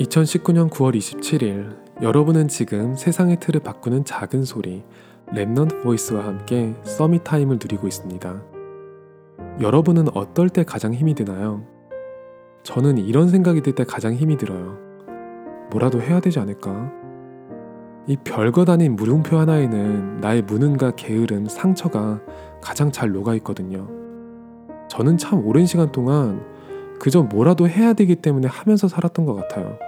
[0.00, 4.82] 2019년 9월 27일 여러분은 지금 세상의 틀을 바꾸는 작은 소리
[5.28, 8.42] Remnant Voice와 함께 Summit Time을 누리고 있습니다.
[9.60, 11.66] 여러분은 어떨 때 가장 힘이 드나요?
[12.62, 14.78] 저는 이런 생각이 들 때 가장 힘이 들어요.
[15.70, 16.90] 뭐라도 해야 되지 않을까?
[18.06, 22.20] 이 별것 아닌 물음표 하나에는 나의 무능과 게으름, 상처가
[22.62, 23.86] 가장 잘 녹아 있거든요.
[24.88, 26.42] 저는 참 오랜 시간 동안
[26.98, 29.78] 그저 뭐라도 해야 되기 때문에 하면서 살았던 것 같아요.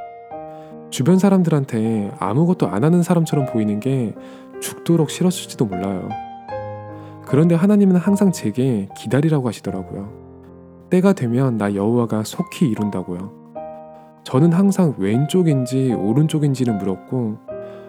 [0.93, 4.15] 주변 사람들한테 아무것도 안 하는 사람처럼 보이는 게
[4.61, 6.11] 죽도록 싫었을지도 몰라요.
[7.25, 10.13] 그런데 하나님은 항상 제게 기다리라고 하시더라고요.
[10.91, 13.33] 때가 되면 나 여호와가 속히 이룬다고요.
[14.25, 17.39] 저는 항상 왼쪽인지 오른쪽인지를 물었고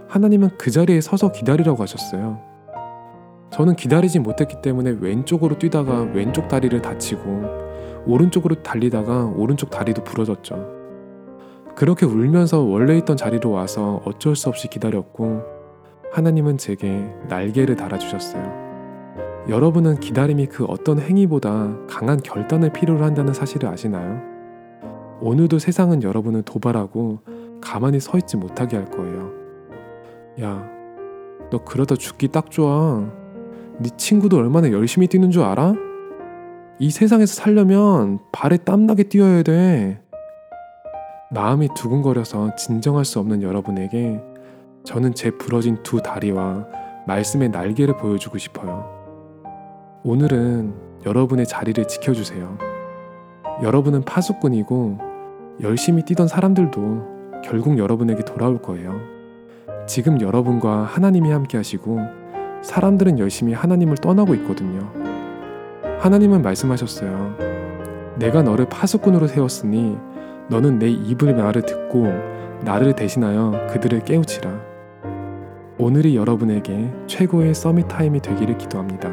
[0.08, 2.40] 하나님은 그 자리에 서서 기다리라고 하셨어요.
[3.50, 10.73] 저는 기다리지 못했기 때문에 왼쪽으로 뛰다가 왼쪽 다리를 다치고 오른쪽으로 달리다가 오른쪽 다리도 부러졌죠.
[11.76, 15.42] 그렇게 울면서 원래 있던 자리로 와서 어쩔 수 없이 기다렸고
[16.12, 18.64] 하나님은 제게 날개를 달아주셨어요.
[19.50, 24.22] 여러분은 기다림이 그 어떤 행위보다 강한 결단을 필요로 한다는 사실을 아시나요?
[25.20, 27.20] 오늘도 세상은 여러분을 도발하고
[27.60, 29.32] 가만히 서 있지 못하게 할 거예요.
[30.42, 30.70] 야,
[31.50, 33.04] 너 그러다 죽기 딱 좋아.
[33.80, 35.74] 네 친구도 얼마나 열심히 뛰는 줄 알아?
[36.80, 40.03] 이 세상에서 살려면 발에 땀나게 뛰어야 돼.
[41.34, 44.22] 마음이 두근거려서 진정할 수 없는 여러분에게
[44.84, 46.68] 저는 제 부러진 두 다리와
[47.08, 48.88] 말씀의 날개를 보여주고 싶어요.
[50.04, 50.74] 오늘은
[51.06, 52.58] 여러분의 자리를 지켜주세요.
[53.64, 55.00] 여러분은 파수꾼이고
[55.62, 59.00] 열심히 뛰던 사람들도 결국 여러분에게 돌아올 거예요.
[59.88, 62.00] 지금 여러분과 하나님이 함께 하시고
[62.62, 64.92] 사람들은 열심히 하나님을 떠나고 있거든요.
[66.00, 67.38] 하나님은 말씀하셨어요.
[68.20, 69.98] 내가 너를 파수꾼으로 세웠으니
[70.50, 72.08] 너는 내 입을 말을 듣고
[72.64, 74.74] 나를 대신하여 그들을 깨우치라.
[75.78, 79.10] 오늘이 여러분에게 최고의 Summit Time이 되기를 기도합니다.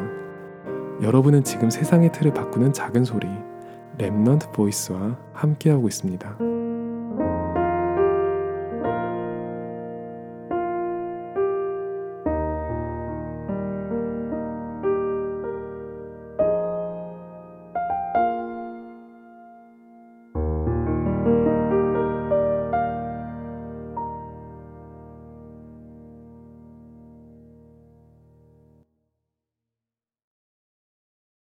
[1.01, 3.27] 여러분은 지금 세상의 틀을 바꾸는 작은 소리
[3.97, 6.50] Remnant Voice와 함께하고 있습니다.